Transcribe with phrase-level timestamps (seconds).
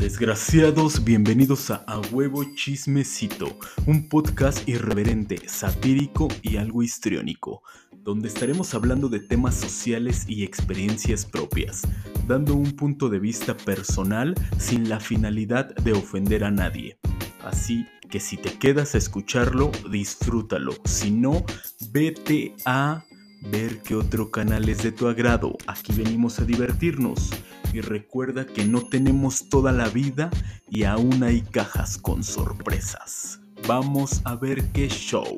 [0.00, 7.62] Desgraciados, bienvenidos a A Huevo Chismecito, un podcast irreverente, satírico y algo histriónico,
[7.98, 11.82] donde estaremos hablando de temas sociales y experiencias propias,
[12.26, 16.98] dando un punto de vista personal sin la finalidad de ofender a nadie.
[17.44, 21.44] Así que si te quedas a escucharlo, disfrútalo, si no,
[21.92, 23.04] vete a
[23.42, 25.58] ver qué otro canal es de tu agrado.
[25.66, 27.30] Aquí venimos a divertirnos.
[27.72, 30.28] Y recuerda que no tenemos toda la vida
[30.68, 33.40] y aún hay cajas con sorpresas.
[33.68, 35.36] Vamos a ver qué show.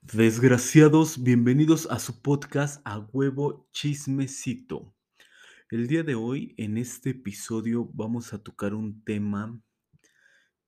[0.00, 4.94] Desgraciados, bienvenidos a su podcast A Huevo Chismecito.
[5.70, 9.60] El día de hoy, en este episodio, vamos a tocar un tema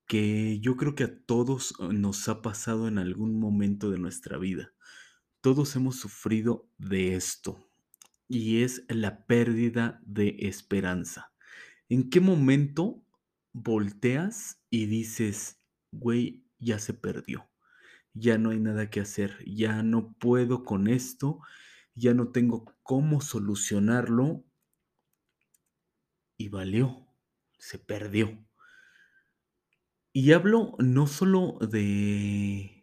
[0.07, 4.74] que yo creo que a todos nos ha pasado en algún momento de nuestra vida.
[5.45, 7.69] Todos hemos sufrido de esto
[8.27, 11.33] y es la pérdida de esperanza.
[11.87, 13.05] ¿En qué momento
[13.53, 15.59] volteas y dices,
[15.91, 17.47] güey, ya se perdió?
[18.15, 21.41] Ya no hay nada que hacer, ya no puedo con esto,
[21.93, 24.43] ya no tengo cómo solucionarlo
[26.37, 27.05] y valió,
[27.59, 28.43] se perdió.
[30.11, 32.74] Y hablo no solo de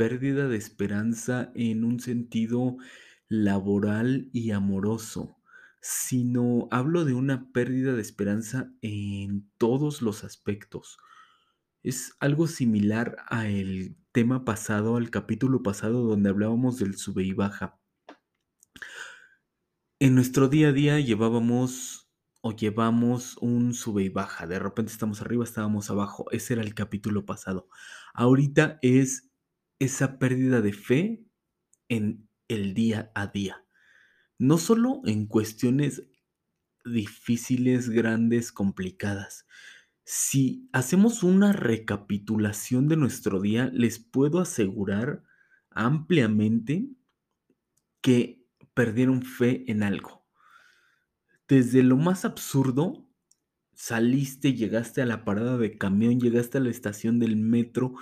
[0.00, 2.78] pérdida de esperanza en un sentido
[3.28, 5.36] laboral y amoroso,
[5.82, 10.96] sino hablo de una pérdida de esperanza en todos los aspectos.
[11.82, 17.78] Es algo similar al tema pasado, al capítulo pasado donde hablábamos del sube y baja.
[19.98, 24.46] En nuestro día a día llevábamos o llevamos un sube y baja.
[24.46, 26.24] De repente estamos arriba, estábamos abajo.
[26.30, 27.68] Ese era el capítulo pasado.
[28.14, 29.29] Ahorita es
[29.80, 31.24] esa pérdida de fe
[31.88, 33.66] en el día a día.
[34.38, 36.04] No solo en cuestiones
[36.84, 39.46] difíciles, grandes, complicadas.
[40.04, 45.24] Si hacemos una recapitulación de nuestro día, les puedo asegurar
[45.70, 46.88] ampliamente
[48.00, 50.20] que perdieron fe en algo
[51.50, 53.04] desde lo más absurdo,
[53.74, 57.94] saliste, llegaste a la parada de camión, llegaste a la estación del metro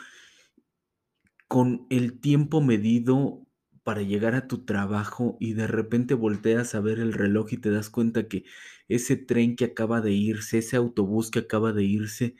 [1.48, 3.46] con el tiempo medido
[3.82, 7.70] para llegar a tu trabajo y de repente volteas a ver el reloj y te
[7.70, 8.44] das cuenta que
[8.88, 12.36] ese tren que acaba de irse, ese autobús que acaba de irse,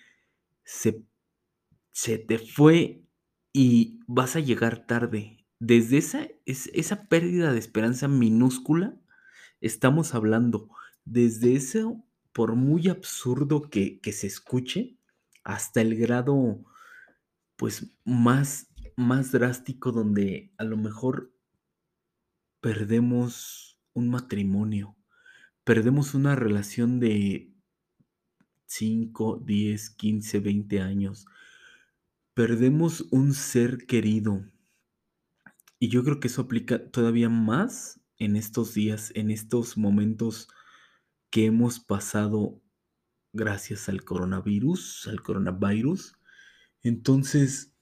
[0.64, 1.02] se,
[1.90, 3.02] se te fue
[3.52, 5.46] y vas a llegar tarde.
[5.58, 8.94] Desde esa, esa pérdida de esperanza minúscula
[9.60, 10.68] estamos hablando
[11.04, 14.98] desde eso, por muy absurdo que, se escuche,
[15.42, 16.62] hasta el grado,
[17.56, 18.67] pues, más,
[18.98, 21.32] más drástico donde a lo mejor
[22.60, 24.96] perdemos un matrimonio,
[25.62, 27.54] perdemos una relación de
[28.66, 31.26] 5, 10, 15, 20 años,
[32.34, 34.44] perdemos un ser querido.
[35.78, 40.48] Y yo creo que eso aplica todavía más en estos días, en estos momentos
[41.30, 42.60] que hemos pasado
[43.32, 46.18] gracias al coronavirus, al coronavirus.
[46.82, 47.77] Entonces,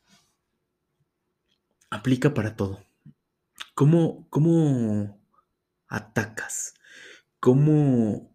[1.91, 2.85] aplica para todo.
[3.75, 5.21] ¿Cómo, cómo
[5.89, 6.75] atacas?
[7.41, 8.31] ¿Cómo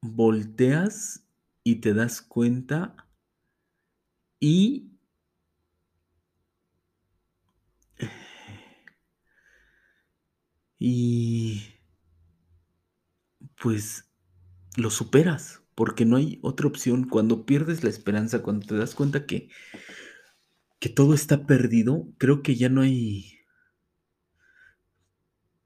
[0.00, 1.24] volteas
[1.64, 2.96] y te das cuenta
[4.40, 4.88] y
[10.78, 11.62] y
[13.60, 14.10] pues
[14.76, 17.08] lo superas, porque no hay otra opción.
[17.08, 19.48] Cuando pierdes la esperanza, cuando te das cuenta que,
[20.82, 23.38] que todo está perdido, creo que ya no hay,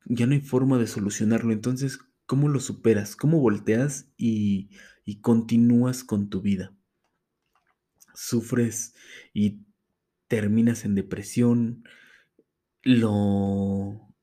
[0.05, 1.55] ya no hay forma de solucionarlo.
[1.55, 3.17] Entonces, ¿cómo lo superas?
[3.17, 4.69] ¿Cómo volteas y,
[5.07, 6.77] y continúas con tu vida?
[8.13, 8.95] Sufres
[9.33, 9.63] y
[10.29, 11.85] terminas en depresión,
[12.83, 14.15] lo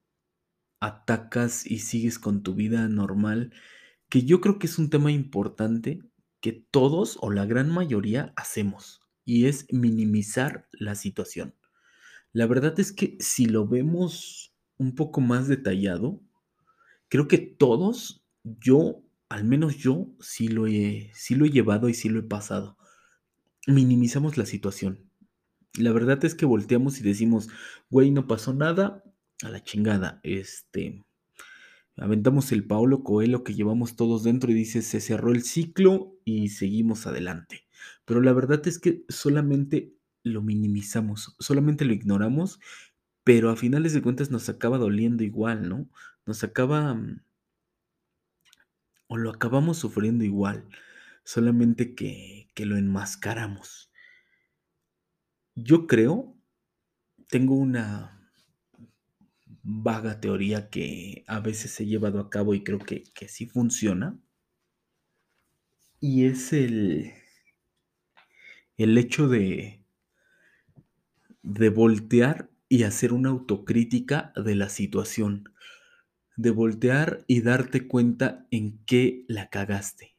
[0.80, 3.52] atacas y sigues con tu vida normal,
[4.10, 6.04] que yo creo que es un tema importante
[6.40, 11.56] que todos o la gran mayoría hacemos, y es minimizar la situación.
[12.32, 16.20] La verdad es que si lo vemos un poco más detallado,
[17.08, 21.94] creo que todos, yo, al menos yo, sí lo he, sí lo he llevado y
[21.94, 22.78] sí lo he pasado.
[23.68, 25.10] Minimizamos la situación.
[25.78, 27.50] La verdad es que volteamos y decimos,
[27.90, 29.04] güey, no pasó nada,
[29.44, 30.20] a la chingada.
[30.24, 31.04] Este,
[31.98, 36.50] aventamos el Paolo Coelho que llevamos todos dentro y dice, se cerró el ciclo y
[36.50, 37.66] seguimos adelante.
[38.06, 39.94] Pero la verdad es que solamente
[40.24, 42.60] lo minimizamos, solamente lo ignoramos
[43.24, 45.90] pero a finales de cuentas nos acaba doliendo igual, ¿no?
[46.26, 47.24] Nos acaba mm,
[49.08, 50.68] o lo acabamos sufriendo igual,
[51.24, 53.92] solamente que, que lo enmascaramos.
[55.56, 56.36] Yo creo,
[57.28, 58.30] tengo una
[59.62, 64.20] vaga teoría que a veces he llevado a cabo y creo que, que sí funciona.
[66.02, 67.14] Y es el,
[68.78, 69.84] el hecho de,
[71.42, 75.54] de voltear y hacer una autocrítica de la situación.
[76.36, 80.16] De voltear y darte cuenta en qué la cagaste.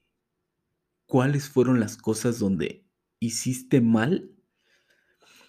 [1.06, 2.86] ¿Cuáles fueron las cosas donde
[3.18, 4.30] hiciste mal?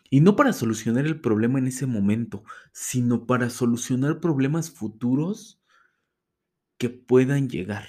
[0.10, 5.62] Y no para solucionar el problema en ese momento, sino para solucionar problemas futuros
[6.78, 7.88] que puedan llegar.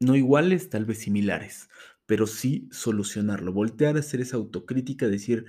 [0.00, 1.68] No iguales, tal vez similares,
[2.06, 3.52] pero sí solucionarlo.
[3.52, 5.46] Voltear a hacer esa autocrítica, decir,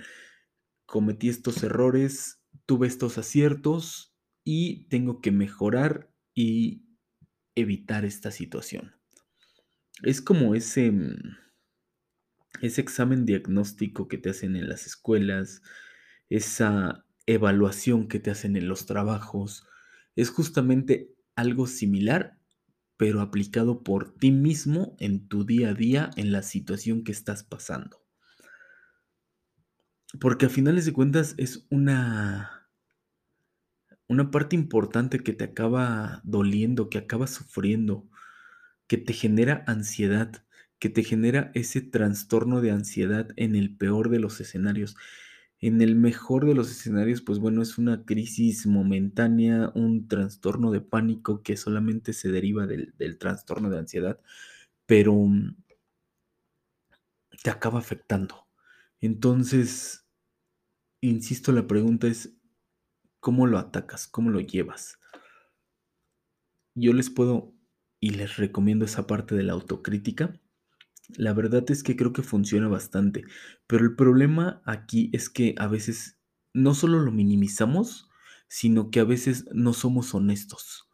[0.86, 4.14] cometí estos errores, tuve estos aciertos
[4.44, 6.84] y tengo que mejorar y
[7.54, 8.94] evitar esta situación.
[10.02, 11.36] Es como ese, mm,
[12.62, 15.62] ese examen diagnóstico que te hacen en las escuelas,
[16.28, 19.66] esa evaluación que te hacen en los trabajos,
[20.16, 22.37] es justamente algo similar,
[22.98, 27.44] pero aplicado por ti mismo en tu día a día, en la situación que estás
[27.44, 28.02] pasando.
[30.20, 32.68] Porque a finales de cuentas es una,
[34.08, 38.08] una parte importante que te acaba doliendo, que acaba sufriendo,
[38.88, 40.44] que te genera ansiedad,
[40.80, 44.96] que te genera ese trastorno de ansiedad en el peor de los escenarios.
[45.60, 50.80] En el mejor de los escenarios, pues bueno, es una crisis momentánea, un trastorno de
[50.80, 54.20] pánico que solamente se deriva del, del trastorno de ansiedad,
[54.86, 55.56] pero mm,
[57.42, 58.46] te acaba afectando.
[59.00, 60.06] Entonces,
[61.00, 62.34] insisto, la pregunta es,
[63.20, 64.06] ¿cómo lo atacas?
[64.06, 64.98] ¿Cómo lo llevas?
[66.74, 67.54] Yo les puedo
[68.00, 70.40] y les recomiendo esa parte de la autocrítica.
[71.16, 73.24] La verdad es que creo que funciona bastante,
[73.66, 76.18] pero el problema aquí es que a veces
[76.52, 78.10] no solo lo minimizamos,
[78.48, 80.88] sino que a veces no somos honestos.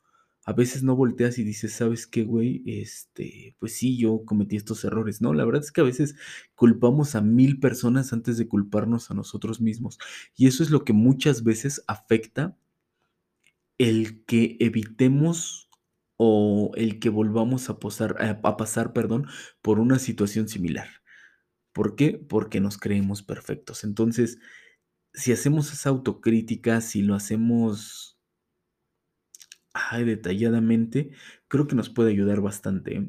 [0.46, 2.62] A veces no volteas y dices, ¿sabes qué, güey?
[2.66, 5.22] Este, pues sí, yo cometí estos errores.
[5.22, 6.16] No, la verdad es que a veces
[6.54, 9.98] culpamos a mil personas antes de culparnos a nosotros mismos.
[10.36, 12.58] Y eso es lo que muchas veces afecta
[13.78, 15.63] el que evitemos
[16.16, 19.26] o el que volvamos a, posar- a pasar, perdón,
[19.62, 20.88] por una situación similar.
[21.72, 22.12] ¿Por qué?
[22.28, 23.84] Porque nos creemos perfectos.
[23.84, 24.38] Entonces,
[25.12, 28.18] si hacemos esa autocrítica, si lo hacemos
[29.92, 31.10] detalladamente,
[31.48, 32.96] creo que nos puede ayudar bastante.
[32.96, 33.08] ¿eh?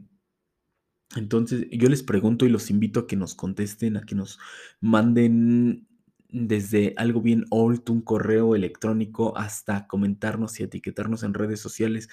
[1.15, 4.39] Entonces, yo les pregunto y los invito a que nos contesten, a que nos
[4.81, 5.87] manden
[6.29, 12.09] desde algo bien old, un correo electrónico, hasta comentarnos y etiquetarnos en redes sociales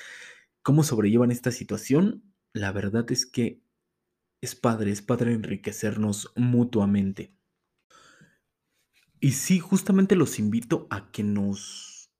[0.62, 2.34] cómo sobrellevan esta situación.
[2.52, 3.62] La verdad es que
[4.40, 7.36] es padre, es padre enriquecernos mutuamente.
[9.20, 12.10] Y sí, justamente los invito a que nos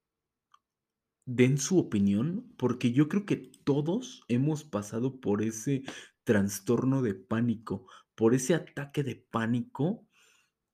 [1.27, 5.83] den su opinión, porque yo creo que todos hemos pasado por ese
[6.25, 10.07] trastorno de pánico, por ese ataque de pánico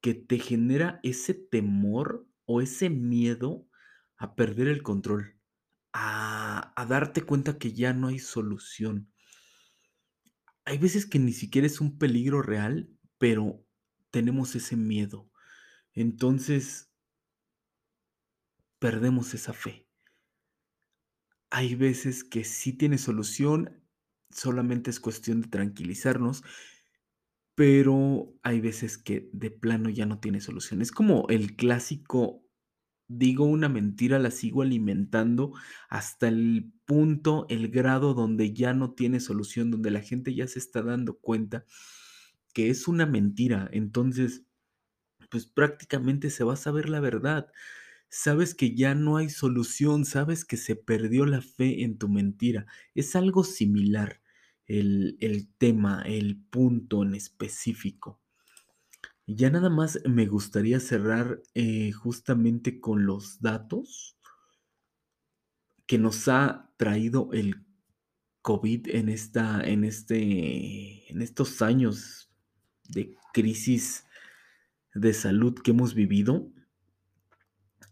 [0.03, 3.67] que te genera ese temor o ese miedo
[4.17, 5.38] a perder el control,
[6.01, 9.13] a, darte cuenta que ya no hay solución.
[10.65, 12.89] Hay veces que ni siquiera es un peligro real,
[13.19, 13.65] pero
[14.11, 15.31] tenemos ese miedo.
[15.95, 16.93] Entonces
[18.79, 19.89] perdemos esa fe.
[21.51, 23.83] Hay veces que sí tiene solución,
[24.31, 26.45] solamente es cuestión de tranquilizarnos,
[27.57, 30.81] pero hay veces que de plano ya no tiene solución.
[30.81, 32.48] Es como el clásico,
[33.09, 35.53] digo una mentira, la sigo alimentando
[35.89, 40.59] hasta el punto, el grado donde ya no tiene solución, donde la gente ya se
[40.59, 41.65] está dando cuenta
[42.55, 43.69] que es una mentira.
[43.73, 44.45] Entonces,
[45.31, 47.49] pues prácticamente se va a saber la verdad.
[48.11, 52.67] Sabes que ya no hay solución, sabes que se perdió la fe en tu mentira.
[52.95, 54.23] Es algo similar
[54.67, 58.21] el, el tema, el punto en específico.
[59.31, 64.17] Ya nada más me gustaría cerrar eh, justamente con los datos
[65.87, 67.63] que nos ha traído el
[68.41, 72.31] COVID en, esta, en, este, en estos años
[72.89, 74.07] de crisis
[74.95, 76.51] de salud que hemos vivido.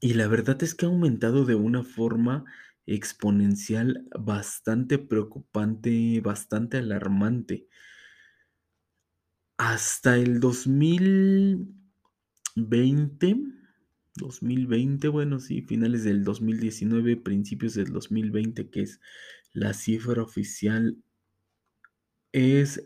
[0.00, 2.46] Y la verdad es que ha aumentado de una forma
[2.86, 7.68] exponencial bastante preocupante, bastante alarmante.
[9.58, 13.36] Hasta el 2020,
[14.16, 19.00] 2020, bueno, sí, finales del 2019, principios del 2020, que es
[19.52, 20.98] la cifra oficial,
[22.32, 22.82] es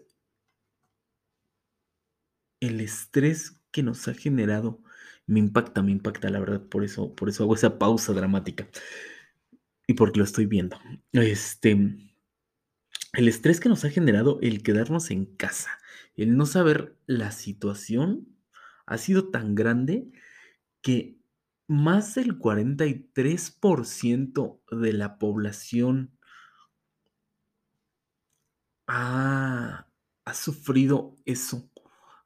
[2.60, 4.82] el estrés que nos ha generado.
[5.26, 8.68] Me impacta, me impacta, la verdad, por eso, por eso hago esa pausa dramática.
[9.86, 10.78] Y porque lo estoy viendo.
[11.12, 11.72] Este,
[13.14, 15.79] el estrés que nos ha generado el quedarnos en casa,
[16.22, 18.36] el no saber la situación,
[18.86, 20.10] ha sido tan grande
[20.82, 21.18] que
[21.66, 26.18] más del 43% de la población
[28.86, 29.88] ha,
[30.24, 31.70] ha sufrido eso,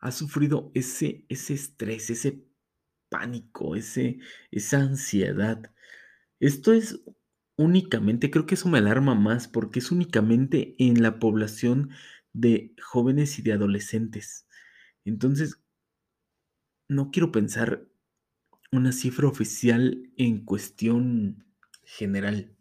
[0.01, 2.45] ha sufrido ese, ese estrés, ese
[3.11, 4.19] pánico, ese,
[4.51, 5.73] esa ansiedad.
[6.41, 7.01] Esto es
[7.57, 11.91] únicamente, creo que eso me alarma más porque es únicamente en la población
[12.35, 14.47] de jóvenes y de adolescentes.
[15.07, 15.63] Entonces,
[16.89, 17.89] no quiero pensar
[18.73, 21.47] una cifra oficial en cuestión
[21.85, 22.55] general.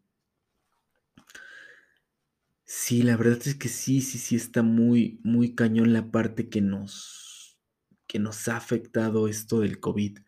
[2.65, 6.61] Sí, la verdad es que sí, sí, sí está muy, muy cañón la parte que
[6.61, 7.59] nos,
[8.07, 10.19] que nos ha afectado esto del COVID.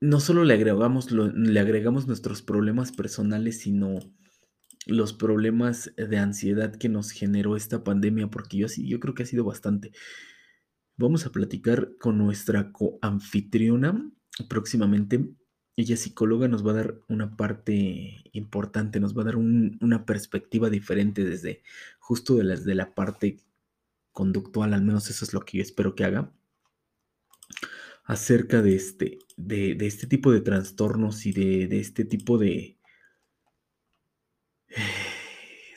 [0.00, 3.98] No solo le agregamos, le agregamos nuestros problemas personales, sino
[4.86, 9.26] los problemas de ansiedad que nos generó esta pandemia, porque yo, yo creo que ha
[9.26, 9.92] sido bastante.
[10.96, 14.10] Vamos a platicar con nuestra coanfitriona
[14.48, 15.28] próximamente.
[15.76, 20.70] Ella psicóloga nos va a dar una parte importante, nos va a dar una perspectiva
[20.70, 21.62] diferente desde
[21.98, 23.38] justo de, de la parte
[24.12, 26.32] conductual, al menos eso es lo que yo espero que haga,
[28.04, 32.75] acerca de este, de, este tipo de trastornos y de, de este tipo de,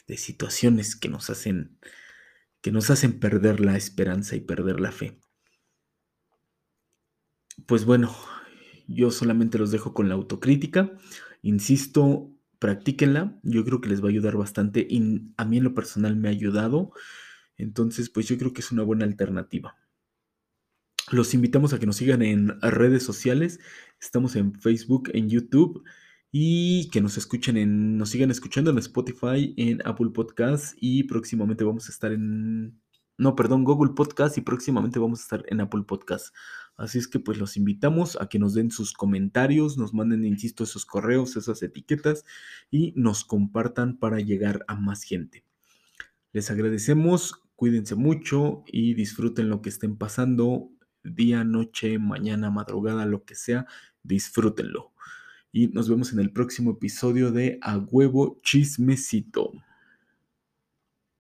[0.10, 1.78] de situaciones que nos hacen
[2.62, 5.18] que nos hacen perder la esperanza y perder la fe.
[7.66, 8.14] Pues bueno,
[8.88, 10.92] yo solamente los dejo con la autocrítica.
[11.42, 13.40] Insisto, practíquenla.
[13.44, 16.28] Yo creo que les va a ayudar bastante y a mí en lo personal me
[16.28, 16.92] ha ayudado.
[17.56, 19.78] Entonces, pues yo creo que es una buena alternativa.
[21.12, 23.62] Los invitamos a que nos sigan en redes sociales.
[24.02, 25.86] Estamos en Facebook, en YouTube
[26.32, 31.64] y que nos escuchen en, nos sigan escuchando en Spotify, en Apple Podcasts y próximamente
[31.64, 32.80] vamos a estar en,
[33.18, 36.32] no, perdón, Google Podcast y próximamente vamos a estar en Apple Podcasts.
[36.78, 40.64] Así es que pues los invitamos a que nos den sus comentarios, nos manden, insisto,
[40.64, 42.26] esos correos, esas etiquetas
[42.72, 45.44] y nos compartan para llegar a más gente.
[46.32, 50.70] Les agradecemos, cuídense mucho y disfruten lo que estén pasando,
[51.04, 53.66] día, noche, mañana, madrugada, lo que sea,
[54.04, 54.94] disfrútenlo
[55.52, 59.52] y nos vemos en el próximo episodio de A Huevo Chismecito.